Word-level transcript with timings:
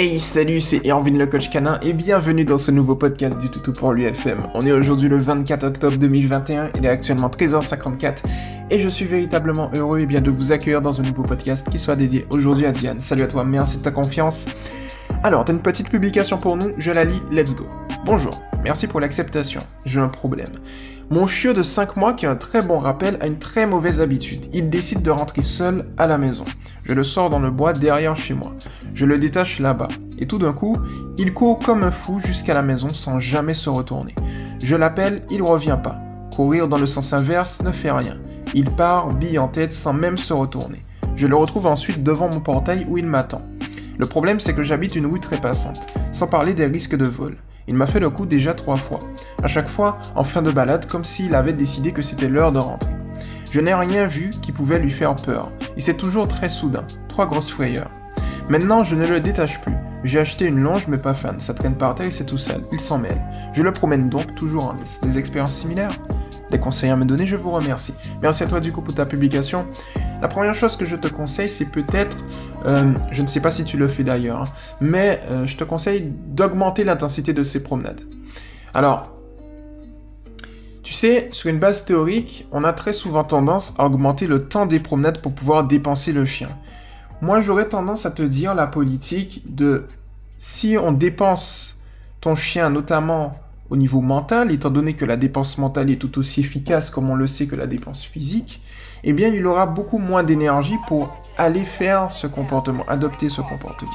Hey 0.00 0.20
salut, 0.20 0.60
c'est 0.60 0.86
Erwin 0.86 1.18
le 1.18 1.26
coach 1.26 1.50
canin 1.50 1.80
et 1.82 1.92
bienvenue 1.92 2.44
dans 2.44 2.56
ce 2.56 2.70
nouveau 2.70 2.94
podcast 2.94 3.36
du 3.38 3.50
Toutou 3.50 3.72
pour 3.72 3.92
l'UFM. 3.92 4.46
On 4.54 4.64
est 4.64 4.70
aujourd'hui 4.70 5.08
le 5.08 5.18
24 5.18 5.64
octobre 5.64 5.96
2021, 5.96 6.70
il 6.76 6.84
est 6.84 6.88
actuellement 6.88 7.26
13h54 7.26 8.18
et 8.70 8.78
je 8.78 8.88
suis 8.88 9.06
véritablement 9.06 9.72
heureux 9.74 9.98
et 9.98 10.06
bien 10.06 10.20
de 10.20 10.30
vous 10.30 10.52
accueillir 10.52 10.82
dans 10.82 11.00
un 11.00 11.02
nouveau 11.02 11.24
podcast 11.24 11.68
qui 11.68 11.80
soit 11.80 11.96
dédié 11.96 12.28
aujourd'hui 12.30 12.66
à 12.66 12.70
Diane. 12.70 13.00
Salut 13.00 13.24
à 13.24 13.26
toi, 13.26 13.42
merci 13.42 13.78
de 13.78 13.82
ta 13.82 13.90
confiance. 13.90 14.46
Alors, 15.24 15.44
t'as 15.44 15.52
une 15.52 15.62
petite 15.62 15.90
publication 15.90 16.38
pour 16.38 16.56
nous, 16.56 16.70
je 16.78 16.92
la 16.92 17.02
lis, 17.02 17.20
let's 17.32 17.56
go. 17.56 17.66
Bonjour, 18.04 18.40
merci 18.62 18.86
pour 18.86 19.00
l'acceptation, 19.00 19.60
j'ai 19.84 20.00
un 20.00 20.08
problème. 20.08 20.52
Mon 21.10 21.26
chiot 21.26 21.52
de 21.52 21.62
5 21.62 21.96
mois 21.96 22.12
qui 22.12 22.26
a 22.26 22.30
un 22.30 22.36
très 22.36 22.62
bon 22.62 22.78
rappel 22.78 23.18
a 23.20 23.26
une 23.26 23.38
très 23.38 23.66
mauvaise 23.66 24.00
habitude. 24.00 24.46
Il 24.52 24.70
décide 24.70 25.02
de 25.02 25.10
rentrer 25.10 25.42
seul 25.42 25.86
à 25.96 26.06
la 26.06 26.16
maison. 26.16 26.44
Je 26.84 26.92
le 26.92 27.02
sors 27.02 27.28
dans 27.28 27.40
le 27.40 27.50
bois 27.50 27.72
derrière 27.72 28.16
chez 28.16 28.34
moi. 28.34 28.52
Je 28.94 29.04
le 29.04 29.18
détache 29.18 29.58
là-bas. 29.58 29.88
Et 30.18 30.26
tout 30.26 30.38
d'un 30.38 30.52
coup, 30.52 30.76
il 31.18 31.34
court 31.34 31.58
comme 31.58 31.82
un 31.82 31.90
fou 31.90 32.20
jusqu'à 32.20 32.54
la 32.54 32.62
maison 32.62 32.94
sans 32.94 33.20
jamais 33.20 33.54
se 33.54 33.68
retourner. 33.68 34.14
Je 34.62 34.76
l'appelle, 34.76 35.22
il 35.30 35.42
revient 35.42 35.78
pas. 35.82 35.98
Courir 36.34 36.68
dans 36.68 36.78
le 36.78 36.86
sens 36.86 37.12
inverse 37.12 37.62
ne 37.62 37.72
fait 37.72 37.90
rien. 37.90 38.16
Il 38.54 38.70
part, 38.70 39.12
bille 39.12 39.38
en 39.38 39.48
tête, 39.48 39.72
sans 39.72 39.92
même 39.92 40.16
se 40.16 40.32
retourner. 40.32 40.84
Je 41.16 41.26
le 41.26 41.36
retrouve 41.36 41.66
ensuite 41.66 42.04
devant 42.04 42.28
mon 42.28 42.40
portail 42.40 42.86
où 42.88 42.96
il 42.96 43.06
m'attend. 43.06 43.42
Le 43.98 44.06
problème, 44.06 44.38
c'est 44.38 44.54
que 44.54 44.62
j'habite 44.62 44.94
une 44.94 45.06
rue 45.06 45.20
très 45.20 45.40
passante, 45.40 45.84
sans 46.12 46.28
parler 46.28 46.54
des 46.54 46.66
risques 46.66 46.96
de 46.96 47.08
vol. 47.08 47.36
Il 47.68 47.74
m'a 47.74 47.86
fait 47.86 48.00
le 48.00 48.08
coup 48.08 48.24
déjà 48.24 48.54
trois 48.54 48.76
fois. 48.76 49.00
À 49.42 49.46
chaque 49.46 49.68
fois, 49.68 49.98
en 50.14 50.24
fin 50.24 50.40
de 50.40 50.50
balade, 50.50 50.86
comme 50.86 51.04
s'il 51.04 51.34
avait 51.34 51.52
décidé 51.52 51.92
que 51.92 52.00
c'était 52.00 52.28
l'heure 52.28 52.50
de 52.50 52.58
rentrer. 52.58 52.90
Je 53.50 53.60
n'ai 53.60 53.74
rien 53.74 54.06
vu 54.06 54.30
qui 54.40 54.52
pouvait 54.52 54.78
lui 54.78 54.90
faire 54.90 55.14
peur. 55.14 55.52
Et 55.76 55.82
c'est 55.82 55.98
toujours 55.98 56.28
très 56.28 56.48
soudain. 56.48 56.86
Trois 57.08 57.26
grosses 57.26 57.50
frayeurs. 57.50 57.90
Maintenant, 58.48 58.84
je 58.84 58.96
ne 58.96 59.06
le 59.06 59.20
détache 59.20 59.60
plus. 59.60 59.74
J'ai 60.02 60.18
acheté 60.18 60.46
une 60.46 60.60
longe, 60.60 60.88
mais 60.88 60.96
pas 60.96 61.12
fan. 61.12 61.40
Ça 61.40 61.52
traîne 61.52 61.74
par 61.74 61.94
terre 61.94 62.06
et 62.06 62.10
c'est 62.10 62.24
tout 62.24 62.38
sale. 62.38 62.62
Il 62.72 62.80
s'en 62.80 62.96
mêle. 62.96 63.20
Je 63.52 63.62
le 63.62 63.72
promène 63.72 64.08
donc 64.08 64.34
toujours 64.34 64.64
en 64.64 64.72
laisse. 64.72 64.98
Des 65.02 65.18
expériences 65.18 65.54
similaires? 65.54 65.92
Des 66.50 66.58
conseils 66.58 66.90
à 66.90 66.96
me 66.96 67.04
donner 67.04 67.26
Je 67.26 67.36
vous 67.36 67.50
remercie. 67.50 67.94
Merci 68.22 68.42
à 68.42 68.46
toi 68.46 68.60
du 68.60 68.72
coup 68.72 68.80
pour 68.80 68.94
ta 68.94 69.06
publication. 69.06 69.66
La 70.20 70.28
première 70.28 70.54
chose 70.54 70.76
que 70.76 70.84
je 70.84 70.96
te 70.96 71.08
conseille, 71.08 71.48
c'est 71.48 71.66
peut-être, 71.66 72.16
euh, 72.64 72.92
je 73.12 73.22
ne 73.22 73.26
sais 73.26 73.40
pas 73.40 73.50
si 73.50 73.64
tu 73.64 73.76
le 73.76 73.86
fais 73.86 74.02
d'ailleurs, 74.02 74.40
hein, 74.40 74.44
mais 74.80 75.20
euh, 75.30 75.46
je 75.46 75.56
te 75.56 75.64
conseille 75.64 76.12
d'augmenter 76.26 76.82
l'intensité 76.82 77.32
de 77.32 77.42
ces 77.42 77.62
promenades. 77.62 78.00
Alors, 78.74 79.10
tu 80.82 80.94
sais, 80.94 81.28
sur 81.30 81.50
une 81.50 81.58
base 81.58 81.84
théorique, 81.84 82.46
on 82.50 82.64
a 82.64 82.72
très 82.72 82.92
souvent 82.92 83.22
tendance 83.22 83.74
à 83.78 83.84
augmenter 83.84 84.26
le 84.26 84.44
temps 84.48 84.66
des 84.66 84.80
promenades 84.80 85.20
pour 85.20 85.32
pouvoir 85.32 85.64
dépenser 85.64 86.12
le 86.12 86.24
chien. 86.24 86.48
Moi, 87.20 87.40
j'aurais 87.40 87.68
tendance 87.68 88.06
à 88.06 88.10
te 88.10 88.22
dire 88.22 88.54
la 88.54 88.66
politique 88.66 89.42
de 89.54 89.86
si 90.38 90.76
on 90.80 90.92
dépense 90.92 91.76
ton 92.20 92.34
chien, 92.34 92.70
notamment 92.70 93.32
au 93.70 93.76
niveau 93.76 94.00
mental, 94.00 94.50
étant 94.50 94.70
donné 94.70 94.94
que 94.94 95.04
la 95.04 95.16
dépense 95.16 95.58
mentale 95.58 95.90
est 95.90 95.96
tout 95.96 96.18
aussi 96.18 96.40
efficace 96.40 96.90
comme 96.90 97.10
on 97.10 97.14
le 97.14 97.26
sait 97.26 97.46
que 97.46 97.56
la 97.56 97.66
dépense 97.66 98.04
physique, 98.04 98.62
eh 99.04 99.12
bien 99.12 99.28
il 99.28 99.46
aura 99.46 99.66
beaucoup 99.66 99.98
moins 99.98 100.22
d'énergie 100.22 100.76
pour 100.86 101.14
aller 101.36 101.64
faire 101.64 102.10
ce 102.10 102.26
comportement, 102.26 102.84
adopter 102.88 103.28
ce 103.28 103.40
comportement. 103.40 103.92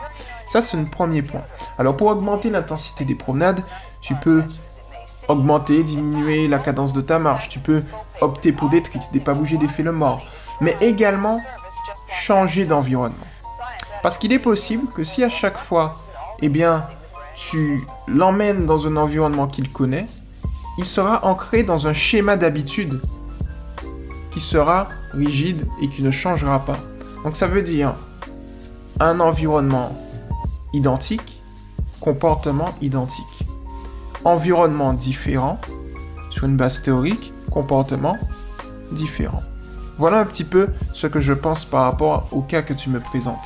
Ça 0.48 0.62
c'est 0.62 0.78
un 0.78 0.86
premier 0.86 1.22
point. 1.22 1.44
Alors 1.78 1.98
pour 1.98 2.08
augmenter 2.08 2.50
l'intensité 2.50 3.04
des 3.04 3.16
promenades, 3.16 3.62
tu 4.02 4.16
peux 4.16 4.44
augmenter, 5.28 5.84
diminuer 5.84 6.48
la 6.48 6.60
cadence 6.60 6.94
de 6.94 7.02
ta 7.02 7.18
marche, 7.18 7.50
tu 7.50 7.60
peux 7.60 7.82
opter 8.22 8.52
pour 8.52 8.70
des 8.70 8.82
tricks, 8.82 9.12
des 9.12 9.20
pas 9.20 9.34
bouger, 9.34 9.58
des 9.58 9.68
faits 9.68 9.86
le 9.86 9.92
mort, 9.92 10.24
mais 10.62 10.78
également 10.82 11.40
changer 12.08 12.66
d'environnement. 12.66 13.18
Parce 14.02 14.18
qu'il 14.18 14.34
est 14.34 14.40
possible 14.40 14.88
que 14.94 15.04
si 15.04 15.24
à 15.24 15.30
chaque 15.30 15.58
fois, 15.58 15.96
eh 16.42 16.50
bien, 16.50 16.84
tu 17.36 17.86
l'emmènes 18.08 18.66
dans 18.66 18.88
un 18.88 18.98
environnement 18.98 19.48
qu'il 19.48 19.72
connaît, 19.72 20.08
il 20.78 20.86
sera 20.86 21.26
ancré 21.26 21.64
dans 21.64 21.88
un 21.88 21.94
schéma 21.94 22.38
d'habitude 22.38 23.00
qui 24.32 24.40
sera 24.40 24.90
rigide 25.14 25.68
et 25.82 25.88
qui 25.88 26.02
ne 26.02 26.12
changera 26.12 26.60
pas. 26.60 26.78
Donc 27.24 27.36
ça 27.36 27.48
veut 27.48 27.62
dire 27.62 27.94
un 29.00 29.20
environnement 29.20 29.96
identique, 30.74 31.42
comportement 32.00 32.70
identique. 32.82 33.26
Environnement 34.26 34.94
différent, 34.94 35.60
sur 36.30 36.46
une 36.46 36.58
base 36.58 36.82
théorique, 36.82 37.34
comportement 37.52 38.18
différent. 38.92 39.44
Voilà 39.98 40.20
un 40.20 40.26
petit 40.26 40.44
peu 40.44 40.70
ce 40.94 41.08
que 41.08 41.20
je 41.20 41.34
pense 41.34 41.66
par 41.66 41.84
rapport 41.84 42.28
au 42.32 42.42
cas 42.42 42.62
que 42.62 42.74
tu 42.74 42.90
me 42.90 43.00
présentes. 43.00 43.46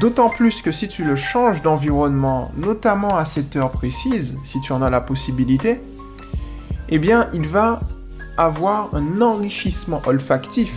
D'autant 0.00 0.30
plus 0.30 0.62
que 0.62 0.70
si 0.70 0.86
tu 0.86 1.02
le 1.02 1.16
changes 1.16 1.60
d'environnement, 1.60 2.52
notamment 2.56 3.16
à 3.16 3.24
cette 3.24 3.56
heure 3.56 3.72
précise, 3.72 4.36
si 4.44 4.60
tu 4.60 4.72
en 4.72 4.80
as 4.80 4.90
la 4.90 5.00
possibilité, 5.00 5.80
eh 6.88 6.98
bien, 6.98 7.28
il 7.34 7.48
va 7.48 7.80
avoir 8.36 8.94
un 8.94 9.20
enrichissement 9.20 10.00
olfactif. 10.06 10.72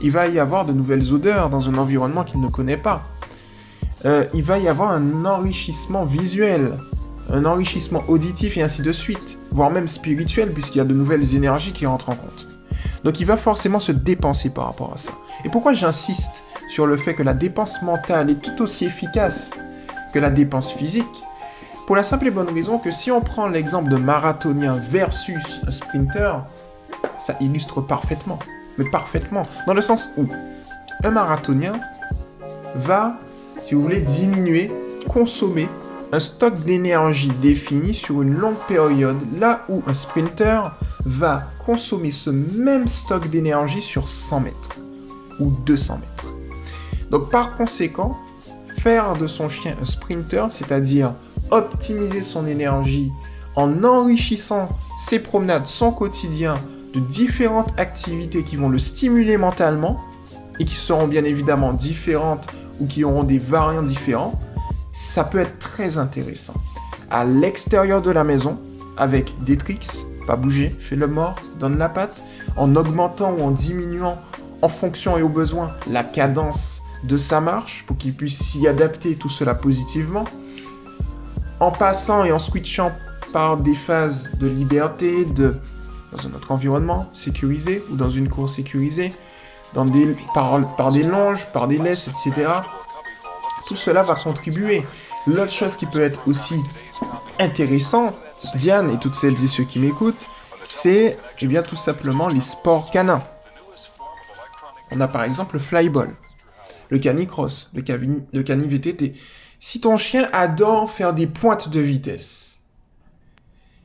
Il 0.00 0.10
va 0.10 0.26
y 0.26 0.38
avoir 0.38 0.64
de 0.64 0.72
nouvelles 0.72 1.12
odeurs 1.12 1.50
dans 1.50 1.68
un 1.68 1.74
environnement 1.74 2.24
qu'il 2.24 2.40
ne 2.40 2.48
connaît 2.48 2.78
pas. 2.78 3.02
Euh, 4.06 4.24
il 4.32 4.42
va 4.42 4.58
y 4.58 4.68
avoir 4.68 4.90
un 4.90 5.26
enrichissement 5.26 6.04
visuel, 6.04 6.72
un 7.30 7.44
enrichissement 7.44 8.02
auditif 8.08 8.56
et 8.56 8.62
ainsi 8.62 8.80
de 8.80 8.90
suite, 8.90 9.38
voire 9.50 9.70
même 9.70 9.86
spirituel, 9.86 10.50
puisqu'il 10.50 10.78
y 10.78 10.80
a 10.80 10.84
de 10.84 10.94
nouvelles 10.94 11.36
énergies 11.36 11.72
qui 11.72 11.84
rentrent 11.84 12.08
en 12.08 12.16
compte. 12.16 12.48
Donc 13.04 13.20
il 13.20 13.26
va 13.26 13.36
forcément 13.36 13.80
se 13.80 13.92
dépenser 13.92 14.48
par 14.48 14.64
rapport 14.64 14.92
à 14.94 14.96
ça. 14.96 15.12
Et 15.44 15.50
pourquoi 15.50 15.74
j'insiste 15.74 16.42
sur 16.68 16.86
le 16.86 16.96
fait 16.96 17.14
que 17.14 17.22
la 17.22 17.34
dépense 17.34 17.82
mentale 17.82 18.30
est 18.30 18.42
tout 18.42 18.62
aussi 18.62 18.86
efficace 18.86 19.50
que 20.12 20.18
la 20.18 20.30
dépense 20.30 20.72
physique, 20.72 21.24
pour 21.86 21.96
la 21.96 22.02
simple 22.02 22.28
et 22.28 22.30
bonne 22.30 22.52
raison 22.52 22.78
que 22.78 22.90
si 22.90 23.10
on 23.10 23.20
prend 23.20 23.48
l'exemple 23.48 23.90
de 23.90 23.96
marathonien 23.96 24.76
versus 24.90 25.60
un 25.66 25.70
sprinter, 25.70 26.44
ça 27.18 27.36
illustre 27.40 27.80
parfaitement. 27.80 28.38
Mais 28.78 28.88
parfaitement. 28.90 29.46
Dans 29.66 29.74
le 29.74 29.80
sens 29.80 30.10
où 30.16 30.26
un 31.02 31.10
marathonien 31.10 31.72
va, 32.76 33.18
si 33.58 33.74
vous 33.74 33.82
voulez, 33.82 34.00
diminuer, 34.00 34.70
consommer 35.08 35.68
un 36.12 36.20
stock 36.20 36.54
d'énergie 36.60 37.32
défini 37.40 37.94
sur 37.94 38.22
une 38.22 38.34
longue 38.34 38.60
période, 38.68 39.22
là 39.38 39.64
où 39.68 39.82
un 39.86 39.94
sprinter 39.94 40.76
va 41.04 41.48
consommer 41.64 42.10
ce 42.10 42.30
même 42.30 42.86
stock 42.86 43.28
d'énergie 43.28 43.82
sur 43.82 44.08
100 44.08 44.40
mètres 44.40 44.70
ou 45.40 45.50
200 45.66 45.94
mètres. 45.94 46.11
Donc 47.12 47.28
par 47.28 47.56
conséquent, 47.56 48.16
faire 48.78 49.12
de 49.12 49.26
son 49.26 49.48
chien 49.48 49.76
un 49.80 49.84
sprinter, 49.84 50.46
c'est-à-dire 50.50 51.12
optimiser 51.50 52.22
son 52.22 52.46
énergie 52.46 53.12
en 53.54 53.84
enrichissant 53.84 54.70
ses 54.98 55.18
promenades, 55.18 55.66
son 55.66 55.92
quotidien 55.92 56.54
de 56.94 57.00
différentes 57.00 57.72
activités 57.76 58.42
qui 58.42 58.56
vont 58.56 58.70
le 58.70 58.78
stimuler 58.78 59.36
mentalement 59.36 60.00
et 60.58 60.64
qui 60.64 60.74
seront 60.74 61.06
bien 61.06 61.24
évidemment 61.24 61.74
différentes 61.74 62.46
ou 62.80 62.86
qui 62.86 63.04
auront 63.04 63.24
des 63.24 63.38
variants 63.38 63.82
différents, 63.82 64.38
ça 64.92 65.22
peut 65.22 65.38
être 65.38 65.58
très 65.58 65.98
intéressant. 65.98 66.54
À 67.10 67.24
l'extérieur 67.26 68.00
de 68.00 68.10
la 68.10 68.24
maison, 68.24 68.58
avec 68.96 69.32
des 69.44 69.58
tricks, 69.58 69.88
pas 70.26 70.36
bouger, 70.36 70.74
fais 70.80 70.96
le 70.96 71.06
mort, 71.06 71.36
donne 71.60 71.76
la 71.76 71.90
patte, 71.90 72.22
en 72.56 72.74
augmentant 72.74 73.32
ou 73.32 73.42
en 73.42 73.50
diminuant 73.50 74.18
en 74.62 74.68
fonction 74.68 75.18
et 75.18 75.22
au 75.22 75.28
besoin 75.28 75.72
la 75.90 76.04
cadence 76.04 76.81
de 77.02 77.16
sa 77.16 77.40
marche 77.40 77.84
pour 77.86 77.96
qu'il 77.96 78.14
puisse 78.14 78.38
s'y 78.38 78.68
adapter, 78.68 79.16
tout 79.16 79.28
cela 79.28 79.54
positivement, 79.54 80.24
en 81.60 81.70
passant 81.70 82.24
et 82.24 82.32
en 82.32 82.38
switchant 82.38 82.92
par 83.32 83.56
des 83.56 83.74
phases 83.74 84.30
de 84.34 84.46
liberté, 84.46 85.24
de, 85.24 85.56
dans 86.12 86.26
un 86.26 86.34
autre 86.34 86.52
environnement 86.52 87.10
sécurisé 87.14 87.82
ou 87.90 87.96
dans 87.96 88.10
une 88.10 88.28
cour 88.28 88.48
sécurisée, 88.48 89.12
dans 89.74 89.84
des, 89.84 90.16
par, 90.34 90.76
par 90.76 90.92
des 90.92 91.02
longes, 91.02 91.46
par 91.52 91.66
des 91.66 91.78
laisses, 91.78 92.08
etc. 92.08 92.50
Tout 93.66 93.76
cela 93.76 94.02
va 94.02 94.14
contribuer. 94.14 94.84
L'autre 95.26 95.52
chose 95.52 95.76
qui 95.76 95.86
peut 95.86 96.02
être 96.02 96.26
aussi 96.26 96.56
intéressant, 97.38 98.14
Diane 98.56 98.90
et 98.90 98.98
toutes 98.98 99.14
celles 99.14 99.42
et 99.42 99.46
ceux 99.46 99.64
qui 99.64 99.78
m'écoutent, 99.78 100.26
c'est 100.64 101.18
eh 101.40 101.46
bien 101.46 101.62
tout 101.62 101.76
simplement 101.76 102.28
les 102.28 102.40
sports 102.40 102.90
canins. 102.90 103.22
On 104.90 105.00
a 105.00 105.08
par 105.08 105.24
exemple 105.24 105.54
le 105.54 105.60
flyball 105.60 106.14
le 106.92 106.98
canicross, 106.98 107.70
le, 107.74 107.82
le 108.34 108.42
cani-VTT. 108.42 109.14
Si 109.58 109.80
ton 109.80 109.96
chien 109.96 110.28
adore 110.34 110.90
faire 110.90 111.14
des 111.14 111.26
pointes 111.26 111.70
de 111.70 111.80
vitesse, 111.80 112.60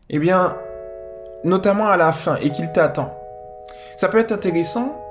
eh 0.10 0.20
bien, 0.20 0.58
notamment 1.46 1.88
à 1.88 1.96
la 1.96 2.12
fin, 2.12 2.36
et 2.36 2.52
qu'il 2.52 2.70
t'attend, 2.74 3.18
ça 3.96 4.10
peut 4.10 4.20
être 4.20 4.34
intéressant, 4.34 5.02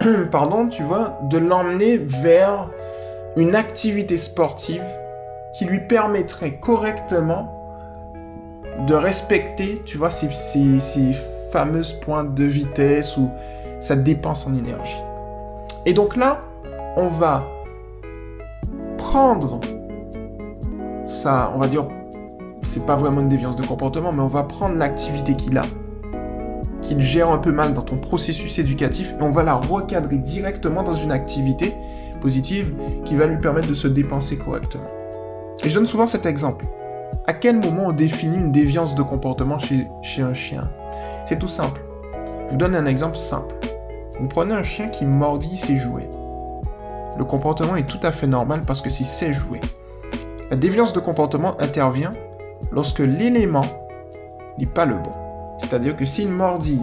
pardon, 0.30 0.68
tu 0.68 0.82
vois, 0.82 1.18
de 1.24 1.36
l'emmener 1.36 1.98
vers 1.98 2.70
une 3.36 3.54
activité 3.54 4.16
sportive 4.16 4.84
qui 5.58 5.66
lui 5.66 5.80
permettrait 5.80 6.54
correctement 6.54 7.52
de 8.86 8.94
respecter, 8.94 9.82
tu 9.84 9.98
vois, 9.98 10.10
ces, 10.10 10.28
fameuses 11.52 11.92
pointes 12.00 12.34
de 12.34 12.44
vitesse 12.44 13.16
où 13.18 13.30
ça 13.80 13.94
dépense 13.94 14.46
en 14.46 14.54
énergie. 14.54 15.00
Et 15.84 15.92
donc 15.92 16.16
là, 16.16 16.40
on 16.96 17.08
va 17.08 17.44
prendre 18.96 19.60
ça, 21.06 21.52
on 21.54 21.58
va 21.58 21.68
dire, 21.68 21.86
c'est 22.62 22.84
pas 22.84 22.96
vraiment 22.96 23.20
une 23.20 23.28
déviance 23.28 23.56
de 23.56 23.64
comportement, 23.64 24.12
mais 24.12 24.22
on 24.22 24.28
va 24.28 24.42
prendre 24.42 24.76
l'activité 24.76 25.34
qu'il 25.34 25.56
a, 25.56 25.64
qu'il 26.80 27.00
gère 27.00 27.30
un 27.30 27.38
peu 27.38 27.52
mal 27.52 27.74
dans 27.74 27.82
ton 27.82 27.96
processus 27.96 28.58
éducatif, 28.58 29.12
et 29.18 29.22
on 29.22 29.30
va 29.30 29.42
la 29.42 29.54
recadrer 29.54 30.16
directement 30.16 30.82
dans 30.82 30.94
une 30.94 31.12
activité 31.12 31.74
positive 32.20 32.74
qui 33.04 33.14
va 33.14 33.26
lui 33.26 33.38
permettre 33.38 33.68
de 33.68 33.74
se 33.74 33.88
dépenser 33.88 34.36
correctement. 34.36 34.88
Et 35.62 35.68
je 35.68 35.74
donne 35.74 35.86
souvent 35.86 36.06
cet 36.06 36.26
exemple. 36.26 36.66
À 37.26 37.32
quel 37.32 37.60
moment 37.60 37.86
on 37.86 37.92
définit 37.92 38.36
une 38.36 38.52
déviance 38.52 38.94
de 38.94 39.02
comportement 39.02 39.58
chez, 39.58 39.86
chez 40.02 40.22
un 40.22 40.34
chien? 40.34 40.62
C'est 41.26 41.38
tout 41.38 41.48
simple. 41.48 41.80
Je 42.46 42.52
vous 42.52 42.56
donne 42.56 42.74
un 42.74 42.86
exemple 42.86 43.16
simple. 43.16 43.54
Vous 44.20 44.28
prenez 44.28 44.54
un 44.54 44.62
chien 44.62 44.88
qui 44.88 45.04
mordit 45.04 45.56
ses 45.56 45.78
jouets. 45.78 46.08
Le 47.18 47.24
comportement 47.24 47.76
est 47.76 47.86
tout 47.86 48.00
à 48.02 48.12
fait 48.12 48.26
normal 48.26 48.60
parce 48.66 48.82
que 48.82 48.90
c'est 48.90 49.04
ses 49.04 49.32
jouets. 49.32 49.60
La 50.50 50.56
déviance 50.56 50.92
de 50.92 51.00
comportement 51.00 51.60
intervient 51.60 52.10
lorsque 52.72 53.00
l'élément 53.00 53.64
n'est 54.58 54.66
pas 54.66 54.84
le 54.84 54.94
bon. 54.94 55.10
C'est-à-dire 55.58 55.96
que 55.96 56.04
s'il 56.04 56.30
mordit 56.30 56.80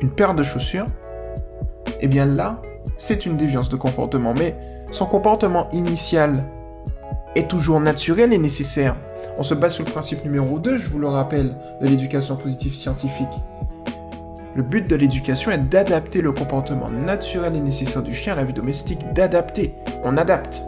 une 0.00 0.10
paire 0.10 0.34
de 0.34 0.42
chaussures, 0.42 0.86
eh 2.00 2.08
bien 2.08 2.26
là, 2.26 2.60
c'est 2.98 3.26
une 3.26 3.34
déviance 3.34 3.68
de 3.68 3.76
comportement. 3.76 4.34
Mais 4.34 4.56
son 4.92 5.06
comportement 5.06 5.68
initial 5.72 6.44
est 7.34 7.48
toujours 7.48 7.80
naturel 7.80 8.32
et 8.32 8.38
nécessaire. 8.38 8.96
On 9.38 9.42
se 9.42 9.54
base 9.54 9.74
sur 9.74 9.84
le 9.84 9.90
principe 9.90 10.24
numéro 10.24 10.58
2, 10.58 10.78
je 10.78 10.88
vous 10.88 10.98
le 10.98 11.08
rappelle, 11.08 11.54
de 11.80 11.86
l'éducation 11.86 12.36
positive 12.36 12.74
scientifique. 12.74 13.28
Le 14.60 14.66
but 14.66 14.86
de 14.86 14.94
l'éducation 14.94 15.50
est 15.50 15.70
d'adapter 15.70 16.20
le 16.20 16.32
comportement 16.32 16.90
naturel 16.90 17.56
et 17.56 17.60
nécessaire 17.60 18.02
du 18.02 18.12
chien 18.12 18.34
à 18.34 18.36
la 18.36 18.44
vie 18.44 18.52
domestique, 18.52 19.10
d'adapter. 19.14 19.72
On 20.04 20.18
adapte. 20.18 20.62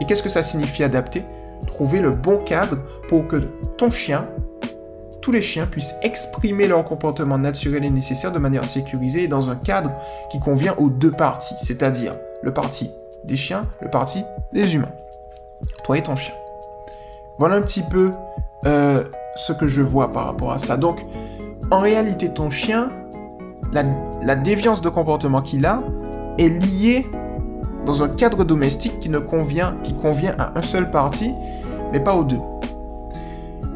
Et 0.00 0.06
qu'est-ce 0.06 0.22
que 0.22 0.30
ça 0.30 0.40
signifie 0.40 0.82
adapter? 0.82 1.22
Trouver 1.66 2.00
le 2.00 2.12
bon 2.12 2.38
cadre 2.38 2.78
pour 3.10 3.28
que 3.28 3.36
ton 3.76 3.90
chien, 3.90 4.26
tous 5.20 5.32
les 5.32 5.42
chiens 5.42 5.66
puissent 5.66 5.94
exprimer 6.00 6.66
leur 6.66 6.82
comportement 6.84 7.36
naturel 7.36 7.84
et 7.84 7.90
nécessaire 7.90 8.32
de 8.32 8.38
manière 8.38 8.64
sécurisée 8.64 9.24
et 9.24 9.28
dans 9.28 9.50
un 9.50 9.56
cadre 9.56 9.92
qui 10.30 10.40
convient 10.40 10.74
aux 10.78 10.88
deux 10.88 11.10
parties, 11.10 11.56
c'est-à-dire 11.62 12.14
le 12.42 12.54
parti 12.54 12.90
des 13.24 13.36
chiens, 13.36 13.60
le 13.82 13.90
parti 13.90 14.24
des 14.54 14.76
humains. 14.76 14.94
Toi 15.84 15.98
et 15.98 16.02
ton 16.02 16.16
chien. 16.16 16.34
Voilà 17.38 17.56
un 17.56 17.60
petit 17.62 17.82
peu 17.82 18.12
euh, 18.64 19.04
ce 19.34 19.52
que 19.52 19.68
je 19.68 19.82
vois 19.82 20.10
par 20.10 20.24
rapport 20.24 20.52
à 20.52 20.58
ça. 20.58 20.78
Donc, 20.78 21.04
en 21.70 21.80
réalité, 21.80 22.28
ton 22.30 22.48
chien, 22.48 22.90
la, 23.72 24.34
déviance 24.34 24.80
de 24.80 24.88
comportement 24.88 25.42
qu'il 25.42 25.66
a 25.66 25.82
est 26.38 26.48
liée 26.48 27.06
dans 27.84 28.02
un 28.02 28.08
cadre 28.08 28.44
domestique 28.44 28.98
qui 29.00 29.08
ne 29.08 29.18
convient, 29.18 29.76
qui 29.82 29.94
convient 29.94 30.34
à 30.38 30.58
un 30.58 30.62
seul 30.62 30.90
parti, 30.90 31.32
mais 31.92 32.00
pas 32.00 32.14
aux 32.14 32.24
deux. 32.24 32.40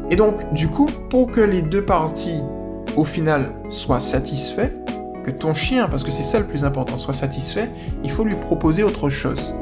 Et 0.09 0.15
donc, 0.15 0.53
du 0.53 0.67
coup, 0.67 0.89
pour 1.09 1.31
que 1.31 1.39
les 1.39 1.61
deux 1.61 1.85
parties, 1.85 2.43
au 2.97 3.05
final, 3.05 3.51
soient 3.69 4.01
satisfaits, 4.01 4.73
que 5.23 5.31
ton 5.31 5.53
chien, 5.53 5.87
parce 5.87 6.03
que 6.03 6.11
c'est 6.11 6.23
ça 6.23 6.39
le 6.39 6.45
plus 6.45 6.65
important, 6.65 6.97
soit 6.97 7.13
satisfait, 7.13 7.69
il 8.03 8.11
faut 8.11 8.23
lui 8.23 8.35
proposer 8.35 8.83
autre 8.83 9.09
chose. 9.09 9.53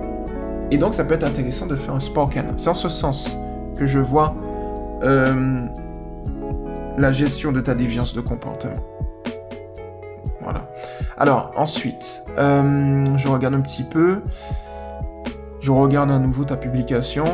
Et 0.71 0.77
donc, 0.77 0.95
ça 0.95 1.03
peut 1.03 1.13
être 1.13 1.23
intéressant 1.23 1.67
de 1.67 1.75
faire 1.75 1.93
un 1.93 1.99
sport 1.99 2.29
canin. 2.29 2.53
C'est 2.57 2.69
en 2.69 2.75
ce 2.75 2.89
sens 2.89 3.37
que 3.77 3.85
je 3.85 3.99
vois 3.99 4.35
euh, 5.03 5.65
la 6.97 7.11
gestion 7.11 7.51
de 7.51 7.61
ta 7.61 7.73
déviance 7.73 8.13
de 8.13 8.21
comportement. 8.21 8.73
Alors, 11.17 11.51
ensuite, 11.55 12.23
euh, 12.37 13.05
je 13.17 13.27
regarde 13.27 13.53
un 13.53 13.61
petit 13.61 13.83
peu. 13.83 14.21
Je 15.59 15.71
regarde 15.71 16.11
à 16.11 16.19
nouveau 16.19 16.45
ta 16.45 16.55
publication. 16.55 17.25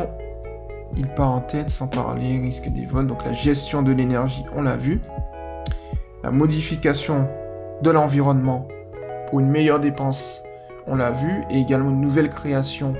Il 0.96 1.08
part 1.08 1.30
en 1.30 1.40
tête 1.40 1.70
sans 1.70 1.86
parler, 1.86 2.40
risque 2.40 2.68
des 2.68 2.86
vols. 2.86 3.06
Donc 3.06 3.24
la 3.24 3.32
gestion 3.32 3.82
de 3.82 3.92
l'énergie, 3.92 4.44
on 4.56 4.62
l'a 4.62 4.76
vu. 4.76 5.00
La 6.22 6.30
modification 6.30 7.28
de 7.82 7.90
l'environnement 7.90 8.66
pour 9.28 9.40
une 9.40 9.48
meilleure 9.48 9.80
dépense, 9.80 10.42
on 10.86 10.96
l'a 10.96 11.10
vu. 11.10 11.44
Et 11.50 11.60
également 11.60 11.90
une 11.90 12.00
nouvelle 12.00 12.30
création 12.30 12.94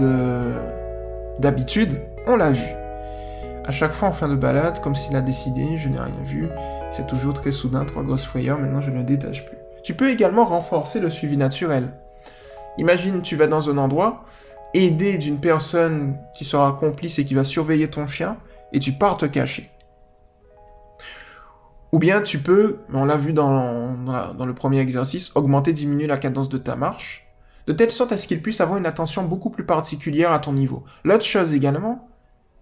euh, 0.00 0.58
d'habitude, 1.38 2.00
on 2.26 2.36
l'a 2.36 2.50
vu. 2.50 2.66
À 3.66 3.70
chaque 3.70 3.92
fois 3.92 4.08
en 4.08 4.12
fin 4.12 4.28
de 4.28 4.36
balade, 4.36 4.80
comme 4.80 4.94
s'il 4.94 5.16
a 5.16 5.22
décidé, 5.22 5.78
je 5.78 5.88
n'ai 5.88 5.98
rien 5.98 6.14
vu. 6.22 6.48
C'est 6.96 7.08
toujours 7.08 7.34
très 7.34 7.50
soudain, 7.50 7.84
trois 7.84 8.04
grosses 8.04 8.24
frayeurs, 8.24 8.56
maintenant 8.56 8.80
je 8.80 8.92
ne 8.92 9.02
détache 9.02 9.44
plus. 9.44 9.58
Tu 9.82 9.94
peux 9.94 10.10
également 10.10 10.44
renforcer 10.44 11.00
le 11.00 11.10
suivi 11.10 11.36
naturel. 11.36 11.92
Imagine, 12.78 13.20
tu 13.20 13.34
vas 13.34 13.48
dans 13.48 13.68
un 13.68 13.78
endroit, 13.78 14.24
aidé 14.74 15.18
d'une 15.18 15.40
personne 15.40 16.16
qui 16.36 16.44
sera 16.44 16.72
complice 16.72 17.18
et 17.18 17.24
qui 17.24 17.34
va 17.34 17.42
surveiller 17.42 17.88
ton 17.88 18.06
chien, 18.06 18.36
et 18.72 18.78
tu 18.78 18.92
pars 18.92 19.16
te 19.16 19.26
cacher. 19.26 19.72
Ou 21.90 21.98
bien 21.98 22.22
tu 22.22 22.38
peux, 22.38 22.78
on 22.92 23.04
l'a 23.04 23.16
vu 23.16 23.32
dans, 23.32 23.94
dans, 24.32 24.46
le 24.46 24.54
premier 24.54 24.78
exercice, 24.78 25.32
augmenter, 25.34 25.72
diminuer 25.72 26.06
la 26.06 26.18
cadence 26.18 26.48
de 26.48 26.58
ta 26.58 26.76
marche, 26.76 27.26
de 27.66 27.72
telle 27.72 27.90
sorte 27.90 28.12
à 28.12 28.16
ce 28.16 28.28
qu'il 28.28 28.40
puisse 28.40 28.60
avoir 28.60 28.78
une 28.78 28.86
attention 28.86 29.24
beaucoup 29.24 29.50
plus 29.50 29.66
particulière 29.66 30.30
à 30.30 30.38
ton 30.38 30.52
niveau. 30.52 30.84
L'autre 31.02 31.24
chose 31.24 31.54
également, 31.54 32.08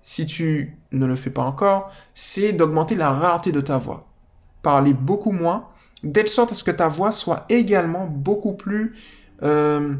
si 0.03 0.25
tu 0.25 0.79
ne 0.91 1.05
le 1.05 1.17
fais 1.17 1.29
pas 1.29 1.43
encore, 1.43 1.91
c'est 2.15 2.55
d'augmenter 2.55 2.95
la 2.95 3.11
rareté 3.11 3.53
de 3.53 3.61
ta 3.61 3.77
voix. 3.77 4.09
Parler 4.63 4.95
beaucoup 4.95 5.33
moins, 5.33 5.69
telle 6.15 6.29
sorte 6.29 6.53
à 6.53 6.55
ce 6.55 6.65
que 6.65 6.71
ta 6.71 6.89
voix 6.89 7.13
soit 7.13 7.45
également 7.49 8.07
beaucoup 8.07 8.53
plus 8.53 8.95
euh, 9.43 9.95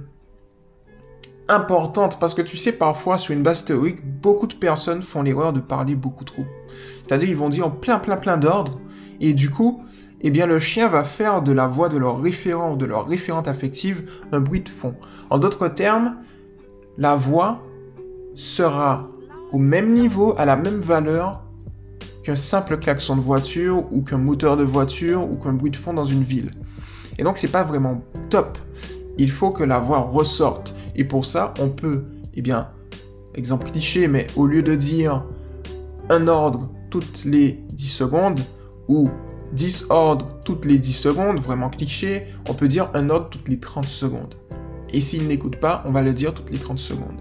importante. 1.49 2.19
Parce 2.19 2.35
que 2.35 2.43
tu 2.43 2.57
sais, 2.57 2.73
parfois, 2.73 3.19
sur 3.19 3.35
une 3.35 3.43
base 3.43 3.65
théorique, 3.65 4.05
beaucoup 4.05 4.47
de 4.47 4.55
personnes 4.55 5.03
font 5.03 5.23
l'erreur 5.23 5.53
de 5.53 5.61
parler 5.61 5.95
beaucoup 5.95 6.25
trop. 6.25 6.45
C'est-à-dire, 7.03 7.29
ils 7.29 7.37
vont 7.37 7.49
dire 7.49 7.71
plein, 7.71 7.99
plein, 7.99 8.17
plein 8.17 8.37
d'ordres. 8.37 8.81
Et 9.21 9.35
du 9.35 9.51
coup, 9.51 9.83
eh 10.21 10.31
bien, 10.31 10.47
le 10.47 10.59
chien 10.59 10.89
va 10.89 11.05
faire 11.05 11.43
de 11.43 11.53
la 11.53 11.67
voix 11.67 11.89
de 11.89 11.99
leur 11.99 12.21
référent 12.21 12.73
ou 12.73 12.77
de 12.77 12.87
leur 12.87 13.07
référente 13.07 13.49
affective 13.49 14.11
un 14.31 14.41
bruit 14.41 14.61
de 14.61 14.69
fond. 14.69 14.95
En 15.31 15.39
d'autres 15.39 15.69
termes, 15.69 16.17
la 16.99 17.17
voix 17.17 17.61
sera 18.35 19.09
au 19.53 19.59
même 19.59 19.93
niveau, 19.93 20.35
à 20.39 20.45
la 20.45 20.57
même 20.57 20.81
valeur 20.81 21.43
qu'un 22.23 22.37
simple 22.37 22.79
klaxon 22.79 23.17
de 23.17 23.21
voiture 23.21 23.85
ou 23.93 24.03
qu'un 24.03 24.19
moteur 24.19 24.57
de 24.57 24.65
voiture 24.65 25.29
ou 25.31 25.37
qu'un 25.37 25.53
bruit 25.53 25.71
de 25.71 25.77
fond 25.77 25.93
dans 25.93 26.05
une 26.05 26.23
ville. 26.23 26.51
Et 27.19 27.25
donc 27.25 27.39
c'est 27.39 27.49
pas 27.49 27.65
vraiment 27.65 28.03
top. 28.31 28.59
Il 29.19 29.31
faut 29.31 29.51
que 29.51 29.65
la 29.65 29.79
voix 29.79 29.99
ressorte. 29.99 30.75
Et 30.97 31.05
pour 31.05 31.27
ça, 31.27 31.53
on 31.61 31.69
peut, 31.69 32.05
eh 32.35 32.43
bien, 32.43 32.69
exemple 33.35 33.71
cliché, 33.71 34.09
mais 34.09 34.27
au 34.37 34.47
lieu 34.47 34.63
de 34.63 34.75
dire 34.75 35.25
un 36.09 36.29
ordre 36.29 36.71
toutes 36.91 37.25
les 37.25 37.61
10 37.73 37.87
secondes 37.89 38.41
ou 38.89 39.09
10 39.53 39.87
ordres 39.91 40.29
toutes 40.45 40.65
les 40.65 40.79
10 40.79 40.93
secondes, 40.93 41.41
vraiment 41.41 41.71
cliché, 41.71 42.27
on 42.49 42.55
peut 42.55 42.69
dire 42.69 42.91
un 42.95 43.11
ordre 43.11 43.29
toutes 43.31 43.49
les 43.49 43.59
30 43.59 43.85
secondes. 43.85 44.35
Et 44.93 45.01
s'il 45.01 45.27
n'écoute 45.27 45.57
pas, 45.57 45.83
on 45.87 45.93
va 45.93 46.03
le 46.03 46.13
dire 46.13 46.35
toutes 46.35 46.51
les 46.51 46.59
30 46.59 46.79
secondes. 46.79 47.21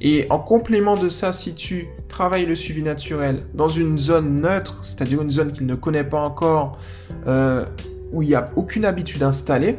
Et 0.00 0.26
en 0.30 0.38
complément 0.38 0.94
de 0.94 1.08
ça, 1.08 1.32
si 1.32 1.54
tu 1.54 1.88
travailles 2.08 2.46
le 2.46 2.54
suivi 2.54 2.82
naturel 2.82 3.44
dans 3.54 3.68
une 3.68 3.98
zone 3.98 4.40
neutre, 4.40 4.80
c'est-à-dire 4.82 5.20
une 5.20 5.30
zone 5.30 5.52
qu'il 5.52 5.66
ne 5.66 5.74
connaît 5.74 6.04
pas 6.04 6.20
encore, 6.20 6.78
euh, 7.26 7.64
où 8.12 8.22
il 8.22 8.28
n'y 8.28 8.34
a 8.34 8.46
aucune 8.56 8.84
habitude 8.84 9.22
installée, 9.22 9.76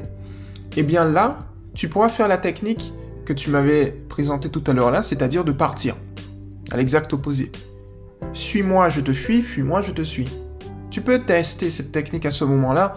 eh 0.77 0.83
bien 0.83 1.05
là, 1.05 1.39
tu 1.73 1.89
pourras 1.89 2.09
faire 2.09 2.27
la 2.27 2.37
technique 2.37 2.93
que 3.25 3.33
tu 3.33 3.49
m'avais 3.49 3.91
présentée 4.09 4.49
tout 4.49 4.63
à 4.67 4.73
l'heure 4.73 4.91
là, 4.91 5.01
c'est-à-dire 5.01 5.43
de 5.43 5.51
partir. 5.51 5.95
À 6.71 6.77
l'exact 6.77 7.11
opposé. 7.13 7.51
Suis-moi, 8.33 8.89
je 8.89 9.01
te 9.01 9.13
fuis, 9.13 9.41
fuis-moi, 9.41 9.81
je 9.81 9.91
te 9.91 10.03
suis. 10.03 10.29
Tu 10.89 11.01
peux 11.01 11.19
tester 11.19 11.69
cette 11.69 11.91
technique 11.91 12.25
à 12.25 12.31
ce 12.31 12.45
moment-là 12.45 12.95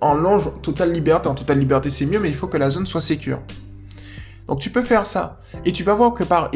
en 0.00 0.14
longe 0.14 0.50
totale 0.62 0.92
liberté. 0.92 1.28
En 1.28 1.34
totale 1.34 1.58
liberté, 1.58 1.90
c'est 1.90 2.06
mieux, 2.06 2.18
mais 2.18 2.28
il 2.28 2.34
faut 2.34 2.46
que 2.46 2.56
la 2.56 2.70
zone 2.70 2.86
soit 2.86 3.00
sécure. 3.00 3.40
Donc 4.52 4.60
tu 4.60 4.68
peux 4.68 4.82
faire 4.82 5.06
ça. 5.06 5.40
Et 5.64 5.72
tu 5.72 5.82
vas 5.82 5.94
voir 5.94 6.12
que 6.12 6.24
par 6.24 6.50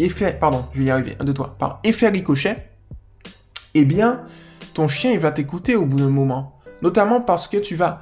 effet, 0.00 0.32
pardon, 0.32 0.64
je 0.74 0.82
vais 0.82 0.90
arriver, 0.90 1.16
un 1.20 1.24
de 1.24 1.30
toi, 1.30 1.54
par 1.60 1.78
effet 1.84 2.08
ricochet, 2.08 2.56
eh 3.74 3.84
bien, 3.84 4.22
ton 4.74 4.88
chien, 4.88 5.16
va 5.16 5.30
t'écouter 5.30 5.76
au 5.76 5.86
bout 5.86 6.00
d'un 6.00 6.08
moment. 6.08 6.58
Notamment 6.82 7.20
parce 7.20 7.46
que 7.46 7.56
tu 7.56 7.76
vas, 7.76 8.00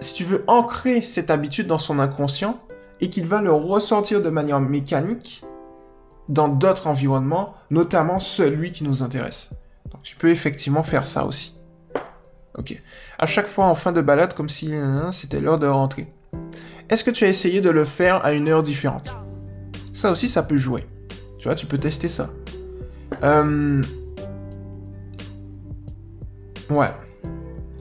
si 0.00 0.12
tu 0.12 0.22
veux 0.22 0.44
ancrer 0.48 1.00
cette 1.00 1.30
habitude 1.30 1.66
dans 1.66 1.78
son 1.78 1.98
inconscient 1.98 2.60
et 3.00 3.08
qu'il 3.08 3.26
va 3.26 3.40
le 3.40 3.52
ressentir 3.52 4.20
de 4.20 4.28
manière 4.28 4.60
mécanique 4.60 5.42
dans 6.28 6.48
d'autres 6.48 6.88
environnements, 6.88 7.54
notamment 7.70 8.20
celui 8.20 8.70
qui 8.70 8.84
nous 8.84 9.02
intéresse. 9.02 9.48
Donc 9.90 10.02
tu 10.02 10.14
peux 10.16 10.28
effectivement 10.28 10.82
faire 10.82 11.06
ça 11.06 11.24
aussi. 11.24 11.54
Ok. 12.58 12.78
À 13.18 13.24
chaque 13.24 13.48
fois 13.48 13.64
en 13.64 13.74
fin 13.74 13.92
de 13.92 14.02
balade, 14.02 14.34
comme 14.34 14.50
si 14.50 14.74
c'était 15.10 15.40
l'heure 15.40 15.58
de 15.58 15.66
rentrer. 15.66 16.06
Est-ce 16.90 17.02
que 17.04 17.10
tu 17.10 17.24
as 17.24 17.28
essayé 17.28 17.60
de 17.60 17.70
le 17.70 17.84
faire 17.84 18.24
à 18.24 18.32
une 18.32 18.48
heure 18.48 18.62
différente? 18.62 19.16
Ça 19.92 20.10
aussi, 20.10 20.28
ça 20.28 20.42
peut 20.42 20.58
jouer. 20.58 20.84
Tu 21.38 21.48
vois, 21.48 21.54
tu 21.54 21.66
peux 21.66 21.78
tester 21.78 22.08
ça. 22.08 22.30
Euh, 23.22 23.82
ouais. 26.70 26.90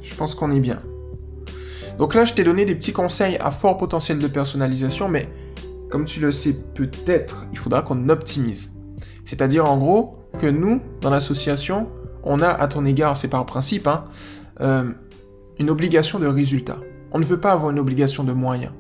Je 0.02 0.16
pense 0.16 0.36
qu'on 0.36 0.52
est 0.52 0.60
bien. 0.60 0.78
Donc 1.98 2.16
là, 2.16 2.26
je 2.26 2.34
t'ai 2.34 2.44
donné 2.44 2.66
des 2.66 2.76
petits 2.76 2.94
conseils 2.94 3.38
à 3.38 3.52
fort 3.52 3.78
potentiel 3.78 4.20
de 4.20 4.28
personnalisation, 4.28 5.10
mais 5.10 5.30
comme 5.90 6.06
tu 6.06 6.20
le 6.20 6.32
sais 6.32 6.54
peut-être, 6.74 7.46
il 7.52 7.58
faudra 7.58 7.82
qu'on 7.82 8.10
optimise. 8.10 8.74
C'est-à-dire 9.26 9.70
en 9.70 9.78
gros 9.78 10.14
que 10.40 10.48
nous, 10.48 10.82
dans 11.02 11.10
l'association, 11.10 11.90
on 12.24 12.40
a 12.40 12.50
à 12.50 12.68
ton 12.68 12.86
égard, 12.86 13.16
c'est 13.18 13.28
par 13.28 13.46
principe, 13.46 13.88
hein, 13.88 14.06
euh, 14.62 14.92
une 15.60 15.70
obligation 15.70 16.20
de 16.20 16.28
résultat. 16.28 16.78
On 17.12 17.20
ne 17.20 17.26
veut 17.26 17.40
pas 17.40 17.52
avoir 17.52 17.72
une 17.72 17.80
obligation 17.80 18.24
de 18.24 18.34
moyens. 18.34 18.72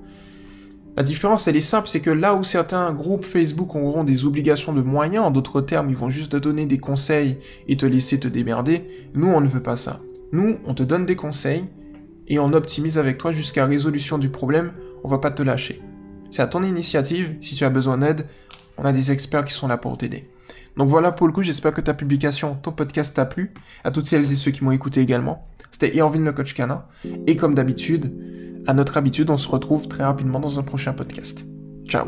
La 0.96 1.02
différence, 1.02 1.48
elle 1.48 1.56
est 1.56 1.60
simple, 1.60 1.88
c'est 1.88 2.02
que 2.02 2.12
là 2.12 2.36
où 2.36 2.44
certains 2.44 2.94
groupes 2.94 3.26
Facebook 3.26 3.76
auront 3.76 4.04
des 4.04 4.26
obligations 4.26 4.74
de 4.74 4.84
moyens, 4.84 5.26
en 5.26 5.32
d'autres 5.32 5.60
termes, 5.60 5.90
ils 5.90 5.96
vont 5.96 6.12
juste 6.12 6.34
te 6.34 6.38
donner 6.38 6.68
des 6.68 6.78
conseils 6.78 7.40
et 7.68 7.78
te 7.78 7.88
laisser 7.88 8.20
te 8.20 8.28
démerder, 8.28 9.08
nous, 9.16 9.28
on 9.28 9.42
ne 9.42 9.48
veut 9.48 9.64
pas 9.64 9.76
ça. 9.76 10.02
Nous, 10.32 10.58
on 10.66 10.76
te 10.76 10.84
donne 10.84 11.08
des 11.08 11.16
conseils 11.16 11.66
et 12.28 12.38
on 12.38 12.54
optimise 12.54 13.00
avec 13.00 13.18
toi 13.18 13.32
jusqu'à 13.32 13.66
résolution 13.66 14.20
du 14.20 14.30
problème, 14.30 14.72
on 15.04 15.08
va 15.08 15.18
pas 15.18 15.32
te 15.32 15.42
lâcher. 15.42 15.82
C'est 16.30 16.44
à 16.44 16.48
ton 16.48 16.64
initiative, 16.64 17.38
si 17.42 17.56
tu 17.56 17.64
as 17.64 17.70
besoin 17.70 17.98
d'aide, 17.98 18.28
on 18.78 18.86
a 18.86 18.92
des 18.92 19.12
experts 19.12 19.46
qui 19.46 19.54
sont 19.54 19.68
là 19.68 19.78
pour 19.78 19.98
t'aider. 19.98 20.30
Donc 20.78 20.90
voilà 20.90 21.12
pour 21.12 21.26
le 21.26 21.34
coup, 21.34 21.44
j'espère 21.44 21.74
que 21.74 21.82
ta 21.82 21.94
publication, 21.96 22.56
ton 22.56 22.72
podcast 22.72 23.16
t'a 23.16 23.26
plu. 23.26 23.54
À 23.84 23.92
toutes 23.92 24.06
celles 24.06 24.32
et 24.32 24.36
ceux 24.36 24.52
qui 24.52 24.64
m'ont 24.64 24.72
écouté 24.72 25.02
également. 25.02 25.48
C'était 25.72 25.96
Irvin 25.96 26.20
le 26.20 26.34
coach 26.34 26.54
canin. 26.54 26.84
Et 27.28 27.36
comme 27.36 27.56
d'habitude, 27.56 28.14
à 28.67 28.74
notre 28.74 28.98
habitude, 28.98 29.29
on 29.29 29.38
se 29.38 29.48
retrouve 29.48 29.88
très 29.88 30.03
rapidement 30.03 30.39
dans 30.39 30.60
un 30.60 30.63
prochain 30.63 30.93
podcast. 30.93 31.46
Ciao 31.88 32.08